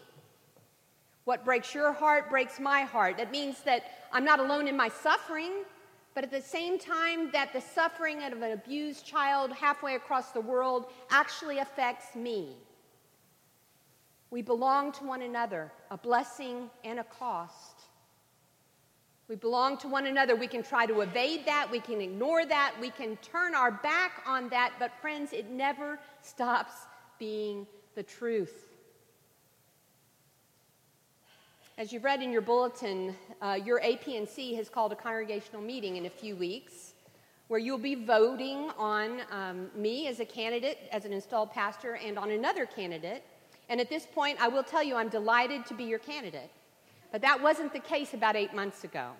What 1.25 1.43
breaks 1.43 1.75
your 1.75 1.91
heart 1.91 2.29
breaks 2.29 2.59
my 2.59 2.81
heart. 2.81 3.17
That 3.17 3.31
means 3.31 3.61
that 3.63 3.83
I'm 4.13 4.23
not 4.23 4.39
alone 4.39 4.67
in 4.67 4.77
my 4.77 4.89
suffering, 4.89 5.51
but 6.15 6.23
at 6.23 6.31
the 6.31 6.41
same 6.41 6.79
time, 6.79 7.29
that 7.31 7.53
the 7.53 7.61
suffering 7.61 8.23
of 8.23 8.41
an 8.41 8.51
abused 8.51 9.05
child 9.05 9.51
halfway 9.51 9.95
across 9.95 10.31
the 10.31 10.41
world 10.41 10.85
actually 11.11 11.59
affects 11.59 12.15
me. 12.15 12.55
We 14.29 14.41
belong 14.41 14.91
to 14.93 15.03
one 15.03 15.21
another, 15.21 15.71
a 15.91 15.97
blessing 15.97 16.69
and 16.83 16.99
a 16.99 17.03
cost. 17.03 17.81
We 19.27 19.35
belong 19.35 19.77
to 19.79 19.87
one 19.89 20.05
another. 20.05 20.35
We 20.35 20.47
can 20.47 20.63
try 20.63 20.85
to 20.85 21.01
evade 21.01 21.45
that. 21.45 21.67
We 21.69 21.81
can 21.81 21.99
ignore 21.99 22.45
that. 22.45 22.73
We 22.79 22.89
can 22.89 23.17
turn 23.17 23.53
our 23.53 23.71
back 23.71 24.23
on 24.25 24.47
that. 24.49 24.73
But, 24.79 24.91
friends, 25.01 25.33
it 25.33 25.49
never 25.49 25.99
stops 26.21 26.73
being 27.19 27.67
the 27.95 28.03
truth. 28.03 28.66
As 31.79 31.93
you've 31.93 32.05
read 32.05 32.23
in 32.23 32.31
your 32.31 32.41
bulletin, 32.41 33.15
uh, 33.39 33.59
your 33.63 33.79
APNC 33.81 34.55
has 34.55 34.67
called 34.67 34.91
a 34.93 34.95
congregational 34.95 35.61
meeting 35.61 35.97
in 35.97 36.07
a 36.07 36.09
few 36.09 36.35
weeks 36.35 36.93
where 37.49 37.59
you'll 37.59 37.77
be 37.77 37.93
voting 37.93 38.71
on 38.79 39.21
um, 39.29 39.69
me 39.75 40.07
as 40.07 40.19
a 40.19 40.25
candidate, 40.25 40.79
as 40.91 41.05
an 41.05 41.13
installed 41.13 41.51
pastor, 41.51 41.99
and 42.03 42.17
on 42.17 42.31
another 42.31 42.65
candidate. 42.65 43.23
And 43.69 43.79
at 43.79 43.89
this 43.89 44.07
point, 44.07 44.41
I 44.41 44.47
will 44.47 44.63
tell 44.63 44.81
you 44.81 44.95
I'm 44.95 45.09
delighted 45.09 45.67
to 45.67 45.75
be 45.75 45.83
your 45.83 45.99
candidate. 45.99 46.49
But 47.11 47.21
that 47.21 47.39
wasn't 47.39 47.71
the 47.73 47.79
case 47.79 48.15
about 48.15 48.35
eight 48.35 48.55
months 48.55 48.83
ago. 48.83 49.11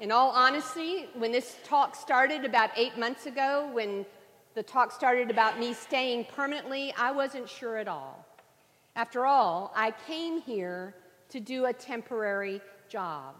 In 0.00 0.10
all 0.10 0.30
honesty, 0.30 1.04
when 1.18 1.32
this 1.32 1.58
talk 1.64 1.96
started 1.96 2.46
about 2.46 2.70
eight 2.78 2.96
months 2.96 3.26
ago, 3.26 3.68
when 3.74 4.06
the 4.54 4.62
talk 4.62 4.90
started 4.90 5.30
about 5.30 5.60
me 5.60 5.74
staying 5.74 6.24
permanently, 6.34 6.94
I 6.96 7.12
wasn't 7.12 7.46
sure 7.46 7.76
at 7.76 7.88
all. 7.88 8.24
After 8.96 9.26
all, 9.26 9.70
I 9.76 9.92
came 10.06 10.40
here 10.40 10.94
to 11.30 11.40
do 11.40 11.66
a 11.66 11.72
temporary 11.72 12.60
job. 12.88 13.34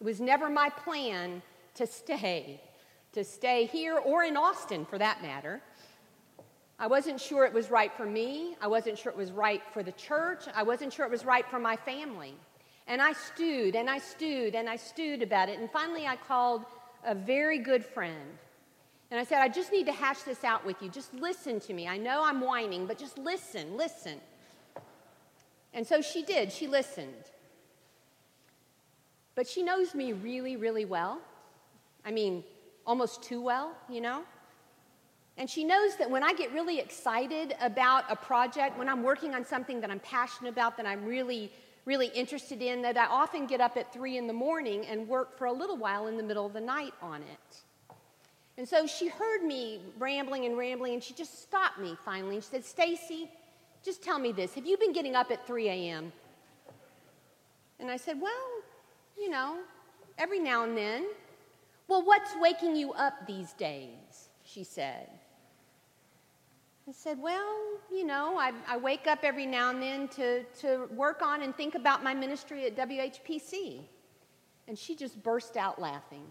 It 0.00 0.04
was 0.04 0.20
never 0.20 0.48
my 0.48 0.68
plan 0.68 1.42
to 1.74 1.86
stay, 1.86 2.60
to 3.12 3.24
stay 3.24 3.66
here 3.66 3.98
or 3.98 4.24
in 4.24 4.36
Austin 4.36 4.84
for 4.84 4.98
that 4.98 5.22
matter. 5.22 5.60
I 6.78 6.86
wasn't 6.86 7.20
sure 7.20 7.44
it 7.44 7.52
was 7.52 7.70
right 7.70 7.92
for 7.92 8.04
me. 8.04 8.56
I 8.60 8.66
wasn't 8.66 8.98
sure 8.98 9.12
it 9.12 9.18
was 9.18 9.30
right 9.30 9.62
for 9.72 9.82
the 9.82 9.92
church. 9.92 10.44
I 10.54 10.62
wasn't 10.62 10.92
sure 10.92 11.06
it 11.06 11.10
was 11.10 11.24
right 11.24 11.46
for 11.48 11.58
my 11.58 11.76
family. 11.76 12.34
And 12.86 13.00
I 13.00 13.12
stewed 13.12 13.76
and 13.76 13.88
I 13.88 13.98
stewed 13.98 14.54
and 14.54 14.68
I 14.68 14.76
stewed 14.76 15.22
about 15.22 15.48
it. 15.48 15.58
And 15.58 15.70
finally, 15.70 16.06
I 16.06 16.16
called 16.16 16.64
a 17.04 17.14
very 17.14 17.58
good 17.58 17.84
friend. 17.84 18.38
And 19.10 19.20
I 19.20 19.24
said, 19.24 19.40
I 19.40 19.48
just 19.48 19.70
need 19.70 19.86
to 19.86 19.92
hash 19.92 20.22
this 20.22 20.42
out 20.42 20.66
with 20.66 20.82
you. 20.82 20.88
Just 20.88 21.14
listen 21.14 21.60
to 21.60 21.72
me. 21.72 21.86
I 21.86 21.96
know 21.96 22.24
I'm 22.24 22.40
whining, 22.40 22.86
but 22.86 22.98
just 22.98 23.16
listen, 23.16 23.76
listen. 23.76 24.20
And 25.74 25.86
so 25.86 26.00
she 26.00 26.22
did. 26.22 26.50
She 26.52 26.66
listened. 26.66 27.30
But 29.34 29.48
she 29.48 29.62
knows 29.62 29.94
me 29.94 30.12
really, 30.12 30.56
really 30.56 30.84
well. 30.84 31.20
I 32.04 32.10
mean, 32.10 32.44
almost 32.86 33.22
too 33.22 33.42
well, 33.42 33.72
you 33.88 34.00
know? 34.00 34.22
And 35.36 35.50
she 35.50 35.64
knows 35.64 35.96
that 35.96 36.08
when 36.08 36.22
I 36.22 36.32
get 36.32 36.52
really 36.52 36.78
excited 36.78 37.56
about 37.60 38.04
a 38.08 38.14
project, 38.14 38.78
when 38.78 38.88
I'm 38.88 39.02
working 39.02 39.34
on 39.34 39.44
something 39.44 39.80
that 39.80 39.90
I'm 39.90 39.98
passionate 39.98 40.50
about, 40.50 40.76
that 40.76 40.86
I'm 40.86 41.04
really 41.04 41.50
really 41.84 42.06
interested 42.08 42.62
in 42.62 42.82
that 42.82 42.96
I 42.96 43.06
often 43.06 43.46
get 43.46 43.60
up 43.60 43.76
at 43.76 43.92
three 43.92 44.16
in 44.16 44.26
the 44.26 44.32
morning 44.32 44.86
and 44.86 45.06
work 45.06 45.36
for 45.36 45.46
a 45.46 45.52
little 45.52 45.76
while 45.76 46.06
in 46.06 46.16
the 46.16 46.22
middle 46.22 46.46
of 46.46 46.52
the 46.52 46.60
night 46.60 46.94
on 47.02 47.22
it. 47.22 47.56
And 48.56 48.68
so 48.68 48.86
she 48.86 49.08
heard 49.08 49.42
me 49.42 49.80
rambling 49.98 50.44
and 50.44 50.56
rambling, 50.56 50.94
and 50.94 51.02
she 51.02 51.12
just 51.12 51.42
stopped 51.42 51.78
me 51.78 51.96
finally. 52.04 52.36
She 52.36 52.42
said, 52.42 52.64
Stacy, 52.64 53.30
just 53.84 54.02
tell 54.02 54.18
me 54.18 54.32
this. 54.32 54.54
Have 54.54 54.66
you 54.66 54.76
been 54.78 54.92
getting 54.92 55.14
up 55.14 55.30
at 55.30 55.46
3 55.46 55.68
a.m.? 55.68 56.12
And 57.78 57.90
I 57.90 57.96
said, 57.96 58.20
Well, 58.20 58.32
you 59.18 59.28
know, 59.28 59.58
every 60.18 60.38
now 60.38 60.64
and 60.64 60.76
then. 60.76 61.06
Well, 61.86 62.02
what's 62.02 62.30
waking 62.40 62.76
you 62.76 62.92
up 62.94 63.26
these 63.26 63.52
days? 63.52 64.30
She 64.44 64.64
said. 64.64 65.08
I 66.88 66.92
said, 66.92 67.20
Well, 67.20 67.54
you 67.92 68.04
know, 68.06 68.38
I, 68.38 68.52
I, 68.66 68.76
wake 68.76 69.06
up 69.06 69.20
every 69.22 69.46
now 69.46 69.70
and 69.70 69.82
then 69.82 70.08
to, 70.08 70.44
to 70.60 70.88
work 70.94 71.22
on 71.22 71.42
and 71.42 71.54
think 71.54 71.74
about 71.74 72.02
my 72.02 72.14
ministry 72.14 72.66
at 72.66 72.76
WHPC. 72.76 73.80
And 74.66 74.78
she 74.78 74.94
just 74.94 75.22
burst 75.22 75.56
out 75.56 75.80
laughing. 75.80 76.24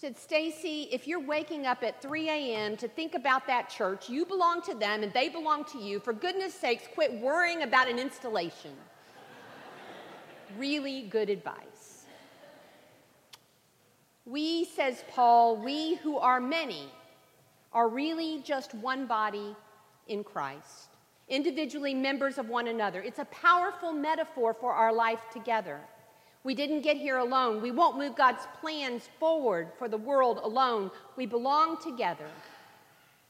Said, 0.00 0.16
Stacy, 0.16 0.82
if 0.92 1.08
you're 1.08 1.18
waking 1.18 1.66
up 1.66 1.82
at 1.82 2.00
3 2.00 2.28
a.m. 2.28 2.76
to 2.76 2.86
think 2.86 3.16
about 3.16 3.48
that 3.48 3.68
church, 3.68 4.08
you 4.08 4.24
belong 4.24 4.62
to 4.62 4.74
them 4.74 5.02
and 5.02 5.12
they 5.12 5.28
belong 5.28 5.64
to 5.64 5.78
you. 5.78 5.98
For 5.98 6.12
goodness 6.12 6.54
sakes, 6.54 6.84
quit 6.94 7.12
worrying 7.20 7.62
about 7.62 7.88
an 7.88 7.98
installation. 7.98 8.70
really 10.56 11.08
good 11.08 11.28
advice. 11.28 12.04
We, 14.24 14.66
says 14.66 15.02
Paul, 15.10 15.56
we 15.56 15.96
who 15.96 16.16
are 16.16 16.38
many, 16.38 16.92
are 17.72 17.88
really 17.88 18.40
just 18.44 18.74
one 18.74 19.06
body 19.06 19.56
in 20.06 20.22
Christ, 20.22 20.90
individually 21.28 21.92
members 21.92 22.38
of 22.38 22.48
one 22.48 22.68
another. 22.68 23.02
It's 23.02 23.18
a 23.18 23.24
powerful 23.24 23.92
metaphor 23.92 24.54
for 24.54 24.72
our 24.72 24.92
life 24.92 25.22
together. 25.32 25.80
We 26.44 26.54
didn't 26.54 26.82
get 26.82 26.96
here 26.96 27.18
alone. 27.18 27.60
We 27.60 27.70
won't 27.70 27.98
move 27.98 28.16
God's 28.16 28.46
plans 28.60 29.08
forward 29.18 29.68
for 29.78 29.88
the 29.88 29.96
world 29.96 30.40
alone. 30.42 30.90
We 31.16 31.26
belong 31.26 31.80
together. 31.82 32.28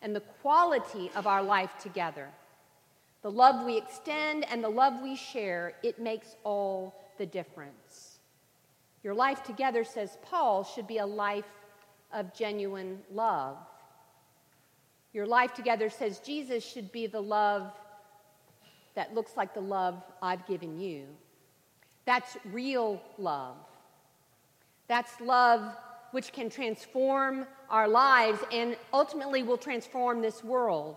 And 0.02 0.14
the 0.14 0.20
quality 0.42 1.10
of 1.16 1.26
our 1.26 1.42
life 1.42 1.72
together, 1.80 2.28
the 3.22 3.30
love 3.30 3.66
we 3.66 3.76
extend 3.76 4.44
and 4.50 4.62
the 4.62 4.68
love 4.68 5.02
we 5.02 5.16
share, 5.16 5.74
it 5.82 5.98
makes 5.98 6.36
all 6.44 6.94
the 7.18 7.26
difference. 7.26 8.18
Your 9.02 9.14
life 9.14 9.42
together, 9.42 9.84
says 9.84 10.18
Paul, 10.22 10.62
should 10.62 10.86
be 10.86 10.98
a 10.98 11.06
life 11.06 11.44
of 12.12 12.34
genuine 12.34 13.00
love. 13.12 13.56
Your 15.12 15.26
life 15.26 15.54
together 15.54 15.90
says 15.90 16.20
Jesus 16.20 16.64
should 16.64 16.92
be 16.92 17.06
the 17.06 17.20
love 17.20 17.72
that 18.94 19.14
looks 19.14 19.36
like 19.36 19.54
the 19.54 19.60
love 19.60 20.02
I've 20.22 20.46
given 20.46 20.78
you. 20.78 21.06
That's 22.08 22.38
real 22.52 23.02
love. 23.18 23.56
That's 24.86 25.20
love 25.20 25.76
which 26.12 26.32
can 26.32 26.48
transform 26.48 27.44
our 27.68 27.86
lives 27.86 28.38
and 28.50 28.78
ultimately 28.94 29.42
will 29.42 29.58
transform 29.58 30.22
this 30.22 30.42
world. 30.42 30.96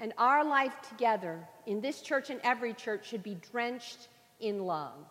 And 0.00 0.14
our 0.16 0.42
life 0.42 0.72
together 0.88 1.38
in 1.66 1.82
this 1.82 2.00
church 2.00 2.30
and 2.30 2.40
every 2.44 2.72
church 2.72 3.06
should 3.06 3.22
be 3.22 3.36
drenched 3.52 4.08
in 4.40 4.64
love. 4.64 5.04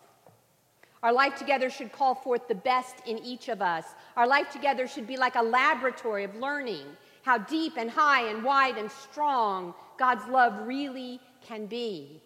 Our 1.03 1.13
life 1.13 1.35
together 1.35 1.69
should 1.69 1.91
call 1.91 2.15
forth 2.15 2.47
the 2.47 2.55
best 2.55 2.95
in 3.05 3.19
each 3.19 3.47
of 3.47 3.61
us. 3.61 3.85
Our 4.17 4.25
life 4.25 4.49
together 4.49 4.87
should 4.87 5.05
be 5.05 5.17
like 5.17 5.35
a 5.35 5.43
laboratory 5.43 6.23
of 6.23 6.35
learning 6.37 6.87
how 7.21 7.37
deep 7.37 7.73
and 7.77 7.91
high 7.91 8.27
and 8.27 8.43
wide 8.43 8.79
and 8.79 8.89
strong 8.89 9.75
God's 9.99 10.25
love 10.25 10.65
really 10.65 11.19
can 11.45 11.67
be. 11.67 12.23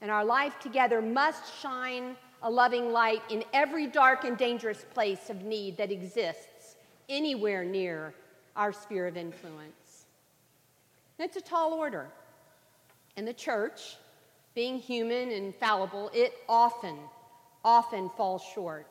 And 0.00 0.08
our 0.12 0.24
life 0.24 0.60
together 0.60 1.02
must 1.02 1.60
shine 1.60 2.14
a 2.42 2.50
loving 2.50 2.92
light 2.92 3.22
in 3.30 3.44
every 3.52 3.86
dark 3.86 4.24
and 4.24 4.36
dangerous 4.36 4.84
place 4.94 5.30
of 5.30 5.42
need 5.42 5.76
that 5.76 5.90
exists 5.90 6.76
anywhere 7.08 7.64
near 7.64 8.14
our 8.56 8.72
sphere 8.72 9.06
of 9.06 9.16
influence. 9.16 10.06
It's 11.18 11.36
a 11.36 11.40
tall 11.40 11.74
order. 11.74 12.06
And 13.16 13.26
the 13.26 13.32
church, 13.32 13.96
being 14.54 14.78
human 14.78 15.32
and 15.32 15.54
fallible, 15.56 16.10
it 16.14 16.34
often, 16.48 16.96
often 17.64 18.10
falls 18.16 18.42
short. 18.54 18.86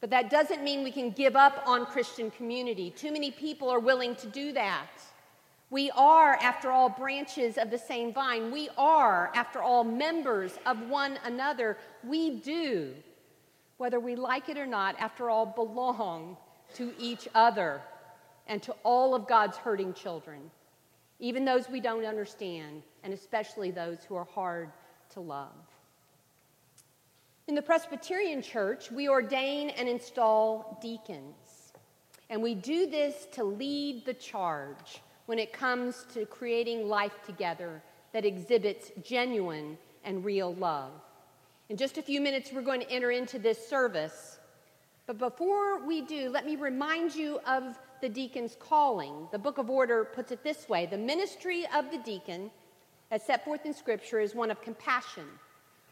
But 0.00 0.10
that 0.10 0.30
doesn't 0.30 0.62
mean 0.62 0.82
we 0.82 0.90
can 0.90 1.10
give 1.10 1.36
up 1.36 1.62
on 1.66 1.86
Christian 1.86 2.30
community. 2.30 2.90
Too 2.90 3.12
many 3.12 3.30
people 3.30 3.68
are 3.70 3.78
willing 3.78 4.16
to 4.16 4.26
do 4.26 4.52
that. 4.52 4.88
We 5.68 5.90
are, 5.90 6.34
after 6.40 6.70
all, 6.70 6.88
branches 6.88 7.58
of 7.58 7.70
the 7.70 7.78
same 7.78 8.12
vine. 8.12 8.52
We 8.52 8.68
are, 8.78 9.32
after 9.34 9.62
all, 9.62 9.82
members 9.82 10.58
of 10.64 10.88
one 10.88 11.18
another. 11.24 11.76
We 12.04 12.38
do, 12.38 12.94
whether 13.76 13.98
we 13.98 14.14
like 14.14 14.48
it 14.48 14.58
or 14.58 14.66
not, 14.66 14.94
after 15.00 15.28
all, 15.28 15.44
belong 15.44 16.36
to 16.74 16.92
each 17.00 17.26
other 17.34 17.80
and 18.46 18.62
to 18.62 18.74
all 18.84 19.14
of 19.14 19.26
God's 19.26 19.56
hurting 19.56 19.92
children, 19.94 20.50
even 21.18 21.44
those 21.44 21.68
we 21.68 21.80
don't 21.80 22.04
understand, 22.04 22.82
and 23.02 23.12
especially 23.12 23.72
those 23.72 24.04
who 24.04 24.14
are 24.14 24.24
hard 24.24 24.70
to 25.10 25.20
love. 25.20 25.50
In 27.48 27.56
the 27.56 27.62
Presbyterian 27.62 28.40
Church, 28.40 28.92
we 28.92 29.08
ordain 29.08 29.70
and 29.70 29.88
install 29.88 30.78
deacons, 30.80 31.72
and 32.30 32.40
we 32.40 32.54
do 32.54 32.86
this 32.86 33.26
to 33.32 33.42
lead 33.42 34.04
the 34.04 34.14
charge 34.14 35.00
when 35.26 35.38
it 35.38 35.52
comes 35.52 36.06
to 36.14 36.24
creating 36.26 36.88
life 36.88 37.22
together 37.24 37.82
that 38.12 38.24
exhibits 38.24 38.90
genuine 39.02 39.76
and 40.04 40.24
real 40.24 40.54
love. 40.54 40.92
In 41.68 41.76
just 41.76 41.98
a 41.98 42.02
few 42.02 42.20
minutes, 42.20 42.50
we're 42.52 42.62
going 42.62 42.80
to 42.80 42.90
enter 42.90 43.10
into 43.10 43.38
this 43.38 43.68
service. 43.68 44.38
But 45.06 45.18
before 45.18 45.84
we 45.84 46.00
do, 46.00 46.30
let 46.30 46.46
me 46.46 46.56
remind 46.56 47.14
you 47.14 47.40
of 47.46 47.76
the 48.00 48.08
deacon's 48.08 48.56
calling. 48.58 49.28
The 49.32 49.38
Book 49.38 49.58
of 49.58 49.68
Order 49.68 50.04
puts 50.04 50.30
it 50.30 50.44
this 50.44 50.68
way 50.68 50.86
The 50.86 50.98
ministry 50.98 51.66
of 51.74 51.90
the 51.90 51.98
deacon, 51.98 52.50
as 53.10 53.24
set 53.24 53.44
forth 53.44 53.66
in 53.66 53.74
Scripture, 53.74 54.20
is 54.20 54.34
one 54.34 54.50
of 54.50 54.62
compassion, 54.62 55.24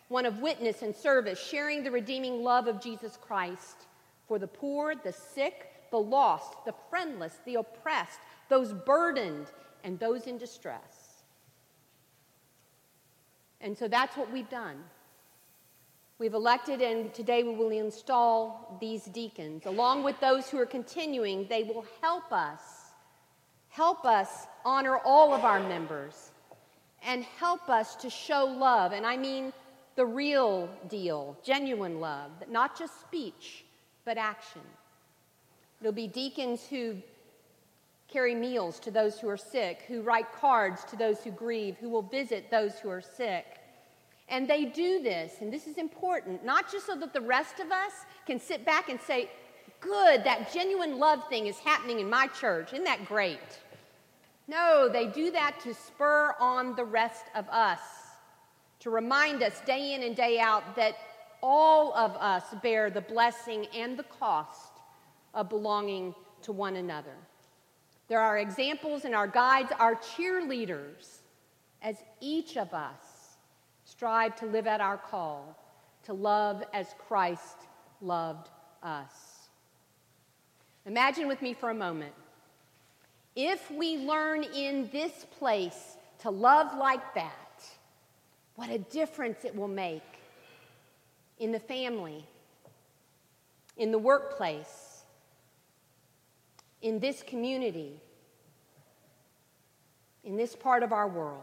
one 0.09 0.27
of 0.27 0.39
witness 0.39 0.83
and 0.83 0.95
service, 0.95 1.45
sharing 1.45 1.83
the 1.83 1.91
redeeming 1.91 2.45
love 2.45 2.69
of 2.69 2.81
Jesus 2.81 3.19
Christ 3.21 3.87
for 4.29 4.39
the 4.39 4.47
poor, 4.47 4.95
the 4.95 5.13
sick, 5.13 5.71
the 5.91 5.99
lost, 5.99 6.65
the 6.65 6.75
friendless, 6.91 7.35
the 7.45 7.57
oppressed, 7.57 8.19
those 8.49 8.73
burdened, 8.73 9.47
and 9.85 9.99
those 9.99 10.27
in 10.27 10.39
distress. 10.39 11.23
And 13.61 13.77
so 13.77 13.89
that's 13.89 14.17
what 14.17 14.31
we've 14.33 14.49
done. 14.51 14.77
We've 16.19 16.35
elected, 16.35 16.81
and 16.81 17.13
today 17.13 17.43
we 17.43 17.55
will 17.55 17.71
install 17.71 18.79
these 18.81 19.05
deacons. 19.07 19.67
Along 19.67 20.03
with 20.03 20.19
those 20.21 20.49
who 20.49 20.59
are 20.59 20.67
continuing, 20.67 21.47
they 21.49 21.65
will 21.65 21.85
help 22.01 22.33
us, 22.33 22.61
help 23.69 24.05
us 24.05 24.47
honor 24.65 24.99
all 24.99 25.35
of 25.35 25.45
our 25.45 25.61
members, 25.61 26.31
and 27.03 27.25
help 27.25 27.69
us 27.69 27.97
to 27.97 28.09
show 28.09 28.45
love. 28.45 28.93
And 28.93 29.05
I 29.05 29.17
mean 29.17 29.53
the 29.97 30.07
real 30.07 30.69
deal, 30.89 31.37
genuine 31.45 32.01
love, 32.01 32.31
not 32.49 32.79
just 32.79 33.01
speech, 33.01 33.65
but 34.05 34.17
action. 34.17 34.63
There'll 35.81 35.93
be 35.93 36.07
deacons 36.07 36.67
who 36.67 36.97
carry 38.15 38.35
meals 38.37 38.79
to 38.79 38.93
those 38.93 39.19
who 39.19 39.29
are 39.29 39.37
sick, 39.37 39.83
who 39.89 40.01
write 40.01 40.33
cards 40.33 40.85
to 40.85 40.95
those 40.95 41.25
who 41.25 41.33
grieve, 41.33 41.77
who 41.79 41.91
will 41.91 42.09
visit 42.21 42.49
those 42.49 42.79
who 42.79 42.89
are 42.89 43.03
sick. 43.03 43.45
And 44.29 44.49
they 44.49 44.67
do 44.67 45.03
this, 45.03 45.33
and 45.41 45.53
this 45.53 45.67
is 45.67 45.79
important, 45.79 46.45
not 46.45 46.71
just 46.71 46.87
so 46.87 46.95
that 46.95 47.13
the 47.13 47.21
rest 47.21 47.59
of 47.59 47.73
us 47.73 47.93
can 48.25 48.39
sit 48.39 48.65
back 48.65 48.89
and 48.89 49.01
say, 49.01 49.29
Good, 49.81 50.23
that 50.23 50.53
genuine 50.53 50.99
love 50.99 51.29
thing 51.29 51.49
is 51.49 51.59
happening 51.59 51.99
in 51.99 52.09
my 52.09 52.29
church. 52.29 52.73
Isn't 52.73 52.85
that 52.85 53.05
great? 53.05 53.59
No, 54.47 54.89
they 54.91 55.09
do 55.09 55.33
that 55.33 55.59
to 55.65 55.75
spur 55.75 56.37
on 56.39 56.77
the 56.77 56.85
rest 56.85 57.25
of 57.35 57.49
us, 57.49 57.81
to 58.79 58.91
remind 58.91 59.43
us 59.43 59.61
day 59.67 59.93
in 59.93 60.05
and 60.05 60.15
day 60.15 60.39
out 60.39 60.77
that 60.77 60.97
all 61.43 61.93
of 61.95 62.13
us 62.13 62.45
bear 62.63 62.91
the 62.91 63.01
blessing 63.01 63.67
and 63.75 63.99
the 63.99 64.05
cost 64.05 64.73
of 65.35 65.49
belonging 65.49 66.15
to 66.43 66.53
one 66.53 66.77
another. 66.77 67.17
There 68.09 68.21
are 68.21 68.39
examples 68.39 69.05
and 69.05 69.15
our 69.15 69.27
guides, 69.27 69.73
our 69.79 69.95
cheerleaders, 69.97 71.19
as 71.83 71.97
each 72.21 72.57
of 72.57 72.73
us 72.75 73.37
strive 73.85 74.37
to 74.37 74.47
live 74.47 74.67
out 74.67 74.81
our 74.81 74.99
call 74.99 75.59
to 76.05 76.13
love 76.13 76.63
as 76.73 76.95
Christ 77.09 77.57
loved 78.01 78.51
us. 78.83 79.49
Imagine 80.87 81.29
with 81.29 81.41
me 81.41 81.55
for 81.55 81.71
a 81.71 81.75
moment. 81.75 82.13
If 83.35 83.71
we 83.71 83.97
learn 83.97 84.45
in 84.45 84.89
this 84.93 85.27
place 85.39 85.97
to 86.21 86.31
love 86.31 86.77
like 86.77 87.15
that, 87.15 87.65
what 88.55 88.71
a 88.71 88.79
difference 88.79 89.45
it 89.45 89.57
will 89.57 89.69
make 89.69 90.03
in 91.39 91.51
the 91.51 91.59
family, 91.59 92.25
in 93.77 93.91
the 93.91 93.99
workplace, 93.99 94.84
in 96.85 97.01
this 97.01 97.23
community, 97.23 97.95
in 100.23 100.37
this 100.37 100.55
part 100.55 100.83
of 100.83 100.93
our 100.93 101.09
world. 101.09 101.41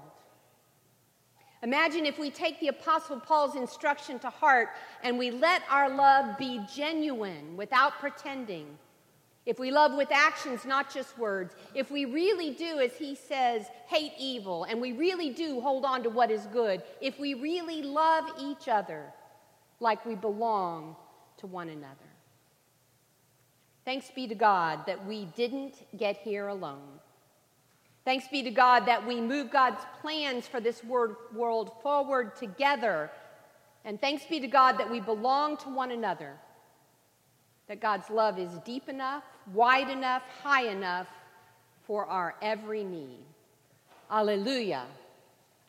Imagine 1.64 2.06
if 2.06 2.20
we 2.20 2.30
take 2.30 2.60
the 2.60 2.68
Apostle 2.68 3.20
Paul's 3.20 3.56
instruction 3.56 4.20
to 4.20 4.30
heart 4.30 4.70
and 5.04 5.18
we 5.18 5.32
let 5.32 5.64
our 5.70 5.90
love 5.90 6.38
be 6.38 6.62
genuine 6.74 7.58
without 7.58 7.94
pretending. 7.94 8.78
If 9.48 9.58
we 9.58 9.72
love 9.72 9.96
with 9.96 10.12
actions, 10.12 10.64
not 10.64 10.94
just 10.94 11.18
words. 11.18 11.56
If 11.74 11.90
we 11.90 12.06
really 12.06 12.52
do, 12.52 12.80
as 12.80 12.94
he 12.94 13.16
says, 13.16 13.66
hate 13.88 14.14
evil, 14.20 14.66
and 14.66 14.80
we 14.80 14.92
really 14.92 15.32
do 15.32 15.60
hold 15.60 15.86
on 15.86 16.04
to 16.04 16.10
what 16.10 16.30
is 16.30 16.46
good. 16.54 16.84
If 17.02 17.20
we 17.20 17.34
really 17.34 17.82
love 17.82 18.26
each 18.40 18.68
other 18.68 19.12
like 19.80 20.06
we 20.06 20.14
belong 20.14 20.96
to 21.38 21.48
one 21.48 21.70
another. 21.70 22.11
Thanks 23.86 24.12
be 24.12 24.28
to 24.28 24.36
God 24.36 24.86
that 24.86 25.06
we 25.06 25.26
didn't 25.36 25.86
get 25.98 26.18
here 26.18 26.48
alone. 26.48 27.00
Thanks 28.06 28.28
be 28.28 28.44
to 28.44 28.52
God 28.52 28.86
that 28.86 29.06
we 29.06 29.22
move 29.22 29.52
God's 29.52 29.84
plans 30.02 30.48
for 30.48 30.60
this 30.60 30.84
world 30.84 31.72
forward 31.84 32.36
together. 32.36 33.12
And 33.86 34.00
thanks 34.00 34.26
be 34.26 34.40
to 34.40 34.48
God 34.48 34.78
that 34.78 34.90
we 34.90 35.00
belong 35.00 35.58
to 35.58 35.70
one 35.70 35.92
another. 35.92 36.34
That 37.68 37.80
God's 37.80 38.10
love 38.10 38.38
is 38.38 38.52
deep 38.66 38.90
enough, 38.90 39.24
wide 39.54 39.90
enough, 39.90 40.24
high 40.44 40.68
enough 40.68 41.08
for 41.86 42.06
our 42.06 42.36
every 42.42 42.84
need. 42.84 43.20
Alleluia. 44.10 44.86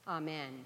Amen. 0.06 0.64